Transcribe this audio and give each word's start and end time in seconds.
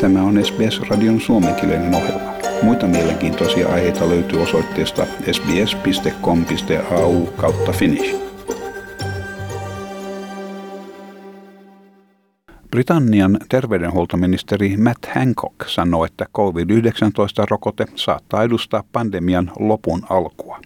Tämä 0.00 0.22
on 0.22 0.44
SBS-radion 0.44 1.20
suomenkielinen 1.20 1.94
ohjelma. 1.94 2.32
Muita 2.62 2.86
mielenkiintoisia 2.86 3.68
aiheita 3.68 4.08
löytyy 4.08 4.42
osoitteesta 4.42 5.06
sbs.com.au 5.32 7.26
kautta 7.26 7.72
finnish. 7.72 8.16
Britannian 12.70 13.38
terveydenhuoltoministeri 13.48 14.76
Matt 14.76 15.06
Hancock 15.14 15.68
sanoi, 15.68 16.06
että 16.06 16.26
COVID-19-rokote 16.36 17.84
saattaa 17.94 18.42
edustaa 18.42 18.84
pandemian 18.92 19.52
lopun 19.58 20.02
alkua. 20.10 20.60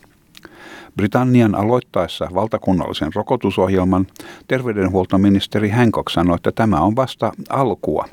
Britannian 0.96 1.54
aloittaessa 1.54 2.28
valtakunnallisen 2.34 3.12
rokotusohjelman 3.14 4.06
terveydenhuoltoministeri 4.48 5.68
Hancock 5.68 6.08
sanoi, 6.08 6.36
että 6.36 6.52
tämä 6.52 6.80
on 6.80 6.96
vasta 6.96 7.32
alkua 7.48 8.08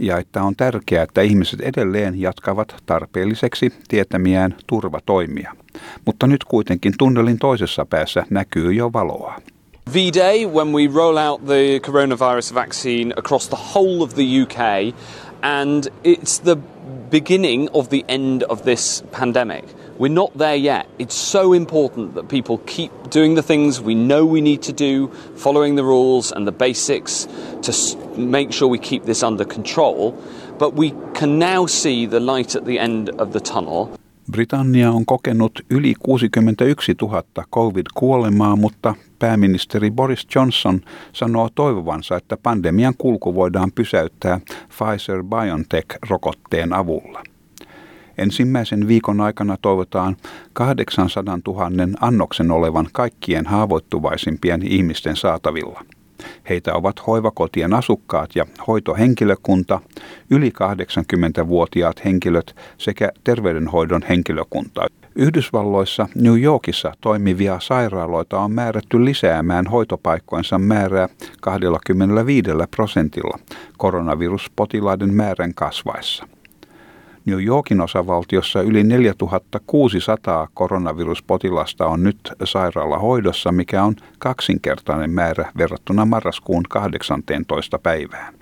ja 0.00 0.18
että 0.18 0.42
on 0.42 0.56
tärkeää, 0.56 1.02
että 1.02 1.20
ihmiset 1.20 1.60
edelleen 1.60 2.20
jatkavat 2.20 2.76
tarpeelliseksi 2.86 3.72
tietämiään 3.88 4.54
turvatoimia. 4.66 5.52
Mutta 6.06 6.26
nyt 6.26 6.44
kuitenkin 6.44 6.92
tunnelin 6.98 7.38
toisessa 7.38 7.86
päässä 7.86 8.26
näkyy 8.30 8.72
jo 8.72 8.92
valoa. 8.92 9.34
V-Day, 9.94 10.46
when 10.46 10.72
we 10.72 10.88
roll 10.94 11.16
out 11.16 11.44
the 11.46 11.80
coronavirus 11.82 12.54
vaccine 12.54 13.14
across 13.16 13.48
the 13.48 13.58
whole 13.74 14.02
of 14.02 14.14
the 14.14 14.42
UK, 14.42 14.94
and 15.42 15.84
it's 16.04 16.42
the 16.44 16.56
beginning 17.10 17.68
of 17.72 17.88
the 17.88 18.04
end 18.08 18.42
of 18.48 18.62
this 18.62 19.04
pandemic. 19.18 19.64
We're 19.98 20.14
not 20.14 20.30
there 20.38 20.56
yet. 20.56 20.86
It's 20.98 21.14
so 21.14 21.52
important 21.52 22.14
that 22.14 22.28
people 22.28 22.58
keep 22.66 22.90
doing 23.14 23.34
the 23.34 23.42
things 23.42 23.82
we 23.82 23.94
know 23.94 24.24
we 24.24 24.40
need 24.40 24.62
to 24.62 24.72
do, 24.72 25.10
following 25.36 25.76
the 25.76 25.82
rules 25.82 26.32
and 26.32 26.46
the 26.46 26.52
basics 26.52 27.28
to 27.62 27.72
make 28.28 28.52
sure 28.52 28.70
we 28.70 28.78
keep 28.78 29.04
this 29.04 29.22
under 29.22 29.46
control. 29.46 30.12
But 30.58 30.78
we 30.78 30.94
can 31.20 31.38
now 31.38 31.66
see 31.66 32.06
the 32.06 32.20
light 32.20 32.56
at 32.56 32.64
the 32.64 32.78
end 32.78 33.08
of 33.18 33.30
the 33.30 33.40
tunnel. 33.40 33.86
Britannia 34.32 34.90
on 34.90 35.06
kokenut 35.06 35.52
yli 35.70 35.94
61 35.98 36.94
000 37.02 37.22
covid-kuolemaa, 37.56 38.56
mutta 38.56 38.94
pääministeri 39.18 39.90
Boris 39.90 40.26
Johnson 40.34 40.80
sanoo 41.12 41.48
toivovansa, 41.54 42.16
että 42.16 42.36
pandemian 42.36 42.94
kulku 42.98 43.34
voidaan 43.34 43.72
pysäyttää 43.72 44.40
Pfizer-BioNTech-rokotteen 44.68 46.72
avulla. 46.72 47.22
Ensimmäisen 48.18 48.88
viikon 48.88 49.20
aikana 49.20 49.56
toivotaan 49.62 50.16
800 50.52 51.38
000 51.46 51.70
annoksen 52.00 52.50
olevan 52.50 52.88
kaikkien 52.92 53.46
haavoittuvaisimpien 53.46 54.62
ihmisten 54.62 55.16
saatavilla. 55.16 55.84
Heitä 56.48 56.74
ovat 56.74 57.06
hoivakotien 57.06 57.74
asukkaat 57.74 58.30
ja 58.34 58.46
hoitohenkilökunta, 58.66 59.80
yli 60.30 60.52
80-vuotiaat 61.44 62.04
henkilöt 62.04 62.56
sekä 62.78 63.12
terveydenhoidon 63.24 64.02
henkilökunta. 64.08 64.86
Yhdysvalloissa 65.16 66.08
New 66.14 66.42
Yorkissa 66.42 66.92
toimivia 67.00 67.60
sairaaloita 67.60 68.40
on 68.40 68.52
määrätty 68.52 69.04
lisäämään 69.04 69.66
hoitopaikkojensa 69.66 70.58
määrää 70.58 71.08
25 71.40 72.50
prosentilla 72.76 73.38
koronaviruspotilaiden 73.78 75.14
määrän 75.14 75.54
kasvaessa. 75.54 76.26
New 77.26 77.44
Yorkin 77.44 77.80
osavaltiossa 77.80 78.62
yli 78.62 78.84
4600 78.84 80.48
koronaviruspotilasta 80.54 81.86
on 81.86 82.02
nyt 82.02 82.32
sairaalahoidossa, 82.44 83.52
mikä 83.52 83.84
on 83.84 83.96
kaksinkertainen 84.18 85.10
määrä 85.10 85.52
verrattuna 85.58 86.04
marraskuun 86.04 86.62
18. 86.68 87.78
päivään. 87.78 88.34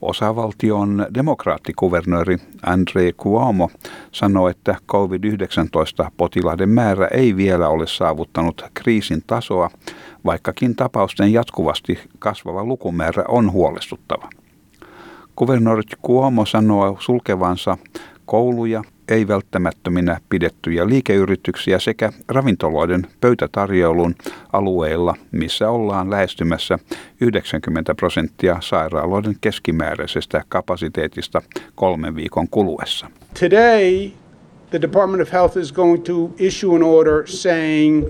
Osavaltion 0.00 1.06
demokraattikuvernööri 1.14 2.36
Andre 2.66 3.12
Cuomo 3.12 3.70
sanoi, 4.12 4.50
että 4.50 4.76
COVID-19-potilaiden 4.92 6.68
määrä 6.68 7.06
ei 7.06 7.36
vielä 7.36 7.68
ole 7.68 7.86
saavuttanut 7.86 8.64
kriisin 8.74 9.22
tasoa, 9.26 9.70
vaikkakin 10.24 10.76
tapausten 10.76 11.32
jatkuvasti 11.32 11.98
kasvava 12.18 12.64
lukumäärä 12.64 13.24
on 13.28 13.52
huolestuttava. 13.52 14.28
Kuvernööri 15.38 15.82
Cuomo 16.06 16.46
sanoo 16.46 16.96
sulkevansa 17.00 17.78
kouluja, 18.26 18.82
ei 19.08 19.28
välttämättöminä 19.28 20.20
pidettyjä 20.28 20.88
liikeyrityksiä 20.88 21.78
sekä 21.78 22.12
ravintoloiden 22.28 23.06
pöytätarjoulun 23.20 24.14
alueilla, 24.52 25.14
missä 25.32 25.70
ollaan 25.70 26.10
lähestymässä 26.10 26.78
90 27.20 27.94
prosenttia 27.94 28.56
sairaaloiden 28.60 29.36
keskimääräisestä 29.40 30.44
kapasiteetista 30.48 31.42
kolmen 31.74 32.16
viikon 32.16 32.48
kuluessa. 32.48 33.10
Today, 33.40 34.10
the 34.70 34.82
Department 34.82 35.22
of 35.22 35.32
Health 35.32 35.58
is 35.58 35.72
going 35.72 36.04
to 36.04 36.30
issue 36.38 36.76
an 36.76 36.82
order 36.82 37.26
saying 37.26 38.06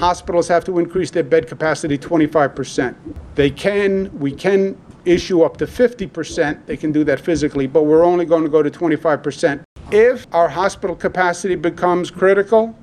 hospitals 0.00 0.48
have 0.48 0.64
to 0.64 0.78
increase 0.78 1.12
their 1.12 1.26
bed 1.26 1.44
capacity 1.44 1.98
25%. 1.98 2.94
They 3.34 3.50
can, 3.50 4.10
we 4.20 4.30
can 4.30 4.85
issue 5.06 5.42
up 5.42 5.56
to 5.56 5.66
50%. 5.66 6.66
They 6.66 6.76
can 6.76 6.92
do 6.92 7.04
that 7.04 7.20
physically, 7.20 7.66
but 7.66 7.82
we're 7.82 8.04
only 8.04 8.26
going 8.26 8.42
to 8.44 8.50
go 8.50 8.62
to 8.62 8.70
25%. 8.70 9.60
If 9.90 10.26
our 10.32 10.48
hospital 10.48 10.96
capacity 10.96 11.56
becomes 11.56 12.10
critical, 12.10 12.74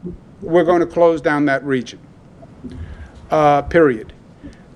we're 0.41 0.66
going 0.66 0.79
to 0.88 0.94
close 0.94 1.22
down 1.23 1.45
that 1.45 1.63
region. 1.66 2.00
Uh, 3.31 3.62
period. 3.69 4.13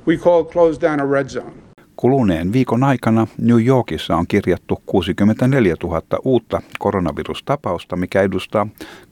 We 0.05 0.17
call 0.17 0.43
close 0.43 0.77
down 0.81 0.99
a 0.99 1.05
red 1.05 1.29
zone. 1.29 1.53
Kuluneen 2.01 2.53
viikon 2.53 2.83
aikana 2.83 3.27
New 3.37 3.57
Yorkissa 3.57 4.15
on 4.15 4.27
kirjattu 4.27 4.81
64 4.85 5.75
000 5.83 6.01
uutta 6.25 6.61
koronavirustapausta, 6.79 7.95
mikä 7.95 8.21
edustaa 8.21 8.67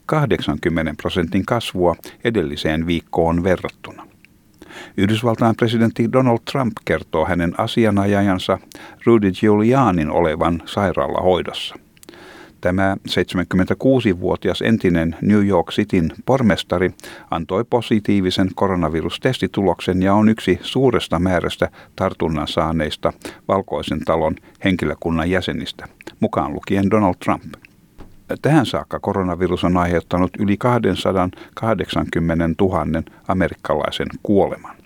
80 0.06 0.94
prosentin 1.02 1.46
kasvua 1.46 1.96
edelliseen 2.24 2.86
viikkoon 2.86 3.44
verrattuna. 3.44 4.06
Yhdysvaltain 4.96 5.56
presidentti 5.56 6.12
Donald 6.12 6.38
Trump 6.52 6.72
kertoo 6.84 7.26
hänen 7.26 7.54
asianajajansa 7.60 8.58
Rudy 9.04 9.32
Giulianin 9.32 10.10
olevan 10.10 10.62
sairaalahoidossa. 10.64 11.74
Tämä 12.60 12.96
76-vuotias 13.08 14.62
entinen 14.62 15.16
New 15.22 15.46
York 15.46 15.70
Cityn 15.70 16.12
pormestari 16.26 16.90
antoi 17.30 17.64
positiivisen 17.64 18.48
koronavirustestituloksen 18.54 20.02
ja 20.02 20.14
on 20.14 20.28
yksi 20.28 20.58
suuresta 20.62 21.18
määrästä 21.18 21.68
tartunnan 21.96 22.48
saaneista 22.48 23.12
valkoisen 23.48 24.00
talon 24.00 24.34
henkilökunnan 24.64 25.30
jäsenistä, 25.30 25.86
mukaan 26.20 26.52
lukien 26.52 26.90
Donald 26.90 27.14
Trump. 27.24 27.54
Tähän 28.42 28.66
saakka 28.66 29.00
koronavirus 29.00 29.64
on 29.64 29.76
aiheuttanut 29.76 30.30
yli 30.38 30.56
280 30.56 32.48
000 32.60 33.02
amerikkalaisen 33.28 34.08
kuoleman. 34.22 34.76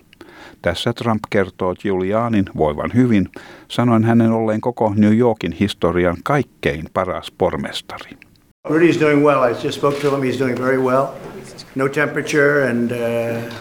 Tässä 0.62 0.92
Trump 0.92 1.22
kertoo 1.30 1.74
Giulianin 1.74 2.44
voivan 2.56 2.90
hyvin, 2.94 3.28
sanoen 3.68 4.04
hänen 4.04 4.32
olleen 4.32 4.60
koko 4.60 4.92
New 4.96 5.16
Yorkin 5.16 5.52
historian 5.52 6.16
kaikkein 6.22 6.84
paras 6.94 7.32
pormestari. 7.38 8.10
Rudy's 8.68 9.00
doing 9.00 9.22
well. 9.22 9.42
I 9.42 9.64
just 9.64 9.78
spoke 9.78 10.00
to 10.00 10.10
him. 10.10 10.22
He's 10.22 10.38
doing 10.38 10.58
very 10.58 10.78
well. 10.78 11.06
No 11.74 11.88
temperature, 11.88 12.68
and 12.70 12.92
uh, 12.92 13.54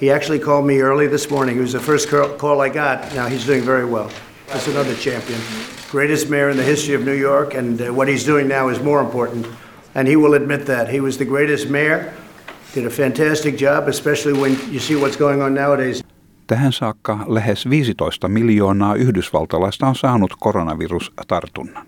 he 0.00 0.10
actually 0.10 0.38
called 0.38 0.66
me 0.66 0.80
early 0.80 1.08
this 1.08 1.30
morning. 1.30 1.58
It 1.58 1.62
was 1.62 1.72
the 1.72 1.78
first 1.78 2.08
call 2.38 2.66
I 2.66 2.70
got. 2.70 3.14
Now 3.14 3.28
he's 3.28 3.46
doing 3.46 3.66
very 3.66 3.84
well. 3.84 4.08
That's 4.48 4.68
another 4.68 4.94
champion. 4.94 5.40
Greatest 5.92 6.30
mayor 6.30 6.50
in 6.50 6.56
the 6.56 6.62
history 6.62 6.94
of 6.94 7.04
New 7.04 7.20
York, 7.20 7.54
and 7.54 7.80
uh, 7.80 7.94
what 7.94 8.08
he's 8.08 8.26
doing 8.26 8.48
now 8.48 8.70
is 8.70 8.82
more 8.82 9.00
important. 9.00 9.46
And 9.94 10.08
he 10.08 10.16
will 10.16 10.34
admit 10.34 10.66
that. 10.66 10.88
He 10.88 11.00
was 11.00 11.16
the 11.16 11.24
greatest 11.24 11.68
mayor, 11.68 12.12
did 12.74 12.86
a 12.86 12.90
fantastic 12.90 13.58
job, 13.58 13.88
especially 13.88 14.40
when 14.40 14.56
you 14.72 14.80
see 14.80 14.96
what's 14.96 15.18
going 15.18 15.42
on 15.42 15.54
nowadays. 15.54 16.04
Tähän 16.46 16.72
saakka 16.72 17.18
lähes 17.26 17.70
15 17.70 18.28
miljoonaa 18.28 18.94
yhdysvaltalaista 18.94 19.86
on 19.86 19.94
saanut 19.94 20.34
koronavirustartunnan. 20.40 21.86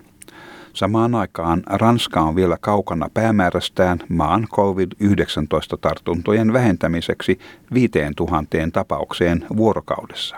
Samaan 0.72 1.14
aikaan 1.14 1.62
Ranska 1.66 2.20
on 2.20 2.36
vielä 2.36 2.56
kaukana 2.60 3.08
päämäärästään 3.14 3.98
maan 4.08 4.46
COVID-19-tartuntojen 4.48 6.52
vähentämiseksi 6.52 7.38
5000 7.74 8.58
tapaukseen 8.72 9.46
vuorokaudessa. 9.56 10.36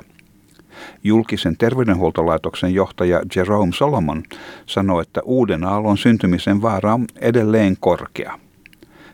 Julkisen 1.05 1.57
terveydenhuoltolaitoksen 1.57 2.75
johtaja 2.75 3.21
Jerome 3.37 3.73
Solomon 3.73 4.23
sanoi, 4.67 5.03
että 5.03 5.21
uuden 5.25 5.65
aallon 5.65 5.99
syntymisen 5.99 6.63
vaara 6.63 6.95
on 6.95 7.05
edelleen 7.21 7.77
korkea– 7.81 8.39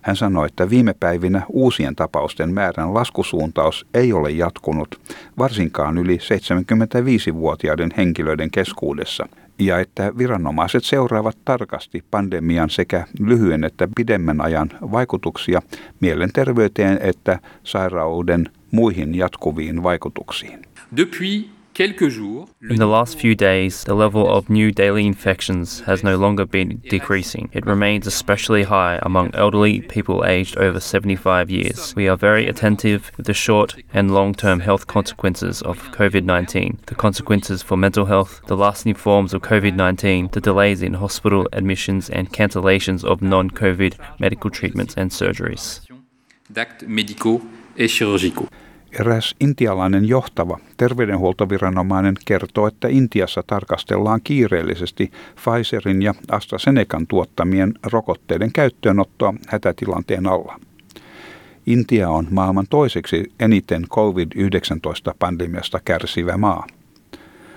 hän 0.03 0.17
sanoi, 0.17 0.47
että 0.47 0.71
viime 0.71 0.95
päivinä 1.01 1.43
uusien 1.49 1.97
tapausten 1.97 2.55
määrän 2.55 2.95
laskusuuntaus 2.95 3.87
ei 3.95 4.13
ole 4.13 4.31
jatkunut, 4.31 5.01
varsinkaan 5.39 5.99
yli 5.99 6.17
75-vuotiaiden 6.17 7.91
henkilöiden 7.97 8.51
keskuudessa, 8.51 9.29
ja 9.67 9.79
että 9.79 10.13
viranomaiset 10.19 10.85
seuraavat 10.85 11.39
tarkasti 11.45 12.05
pandemian 12.11 12.71
sekä 12.71 13.07
lyhyen 13.21 13.65
että 13.65 13.89
pidemmän 13.97 14.41
ajan 14.41 14.71
vaikutuksia 14.93 15.63
mielenterveyteen 16.01 16.99
että 17.03 17.39
sairauden 17.65 18.51
muihin 18.71 19.15
jatkuviin 19.15 19.83
vaikutuksiin. 19.83 20.63
Depuis 20.97 21.51
In 22.69 22.77
the 22.77 22.87
last 22.87 23.19
few 23.19 23.35
days, 23.35 23.85
the 23.85 23.95
level 23.95 24.31
of 24.31 24.51
new 24.51 24.73
daily 24.73 25.07
infections 25.07 25.81
has 25.81 26.05
no 26.05 26.17
longer 26.17 26.45
been 26.45 26.83
decreasing. 26.91 27.49
It 27.55 27.65
remains 27.65 28.07
especially 28.07 28.65
high 28.65 28.99
among 29.03 29.35
elderly 29.35 29.81
people 29.81 30.25
aged 30.27 30.59
over 30.59 30.81
75 30.81 31.51
years. 31.51 31.95
We 31.97 32.09
are 32.09 32.17
very 32.17 32.47
attentive 32.47 33.11
with 33.17 33.25
the 33.25 33.33
short 33.33 33.77
and 33.95 34.13
long 34.13 34.35
term 34.35 34.61
health 34.61 34.87
consequences 34.87 35.63
of 35.63 35.79
COVID 35.93 36.25
19, 36.25 36.81
the 36.87 36.95
consequences 36.95 37.63
for 37.63 37.79
mental 37.79 38.05
health, 38.05 38.43
the 38.49 38.57
lasting 38.57 38.95
forms 38.95 39.33
of 39.33 39.41
COVID 39.41 39.75
19, 39.75 40.29
the 40.33 40.43
delays 40.43 40.83
in 40.83 40.95
hospital 40.95 41.49
admissions, 41.55 42.11
and 42.11 42.33
cancellations 42.33 43.03
of 43.03 43.23
non 43.23 43.51
COVID 43.51 43.95
medical 44.21 44.51
treatments 44.51 44.95
and 44.99 45.11
surgeries. 45.11 45.81
Eräs 49.01 49.35
intialainen 49.41 50.09
johtava 50.09 50.59
terveydenhuoltoviranomainen 50.77 52.15
kertoo, 52.25 52.67
että 52.67 52.89
Intiassa 52.89 53.43
tarkastellaan 53.47 54.21
kiireellisesti 54.25 55.11
Pfizerin 55.35 56.03
ja 56.03 56.15
AstraZenecan 56.31 57.07
tuottamien 57.07 57.75
rokotteiden 57.93 58.53
käyttöönottoa 58.53 59.35
hätätilanteen 59.49 60.27
alla. 60.27 60.61
Intia 61.67 62.09
on 62.09 62.27
maailman 62.31 62.67
toiseksi 62.71 63.33
eniten 63.41 63.83
COVID-19-pandemiasta 63.89 65.81
kärsivä 65.85 66.37
maa. 66.37 66.67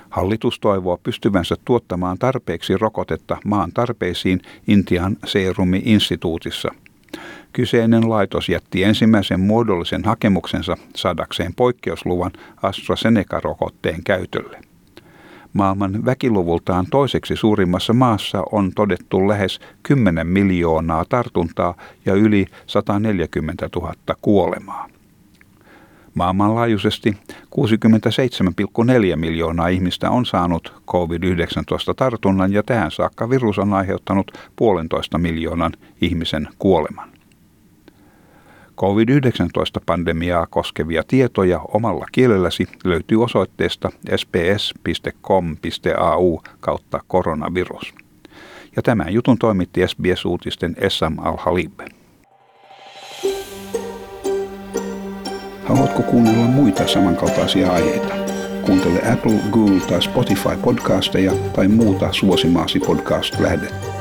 Hallitus 0.10 0.60
toivoo 0.60 1.00
pystyvänsä 1.04 1.56
tuottamaan 1.66 2.18
tarpeeksi 2.18 2.78
rokotetta 2.78 3.38
maan 3.46 3.72
tarpeisiin 3.74 4.42
Intian 4.68 5.18
Serumi-instituutissa– 5.26 6.72
Kyseinen 7.56 8.10
laitos 8.10 8.50
jätti 8.50 8.84
ensimmäisen 8.84 9.40
muodollisen 9.40 10.04
hakemuksensa 10.04 10.78
saadakseen 10.96 11.56
poikkeusluvan 11.56 12.32
AstraZeneca-rokotteen 12.62 14.04
käytölle. 14.04 14.62
Maailman 15.54 16.06
väkiluvultaan 16.06 16.86
toiseksi 16.92 17.36
suurimmassa 17.36 17.94
maassa 17.94 18.44
on 18.52 18.72
todettu 18.76 19.28
lähes 19.28 19.60
10 19.84 20.28
miljoonaa 20.28 21.06
tartuntaa 21.10 21.78
ja 22.06 22.14
yli 22.14 22.46
140 22.68 23.70
000 23.76 23.94
kuolemaa. 24.22 24.90
Maailmanlaajuisesti 26.14 27.18
67,4 27.32 29.16
miljoonaa 29.16 29.68
ihmistä 29.68 30.10
on 30.10 30.26
saanut 30.26 30.74
COVID-19-tartunnan 30.88 32.54
ja 32.54 32.64
tähän 32.64 32.92
saakka 32.92 33.30
virus 33.30 33.60
on 33.60 33.74
aiheuttanut 33.74 34.32
puolentoista 34.56 35.18
miljoonan 35.18 35.72
ihmisen 36.02 36.48
kuoleman. 36.60 37.15
COVID-19-pandemiaa 38.78 40.48
koskevia 40.50 41.04
tietoja 41.08 41.60
omalla 41.60 42.06
kielelläsi 42.12 42.68
löytyy 42.84 43.24
osoitteesta 43.24 43.90
sbs.com.au 44.16 45.60
kautta 46.60 47.00
koronavirus. 47.08 47.94
Ja 48.76 48.82
tämän 48.82 49.14
jutun 49.14 49.38
toimitti 49.38 49.82
SBS-uutisten 49.88 50.76
Essam 50.78 51.20
Al-Halib. 51.20 51.80
Haluatko 55.64 56.02
kuunnella 56.02 56.46
muita 56.46 56.88
samankaltaisia 56.88 57.72
aiheita? 57.72 58.16
Kuuntele 58.66 59.12
Apple, 59.14 59.40
Google 59.52 59.80
tai 59.80 60.02
Spotify 60.02 60.58
podcasteja 60.64 61.32
tai 61.56 61.68
muuta 61.68 62.14
suosimaasi 62.14 62.80
podcast-lähdettä. 62.80 63.95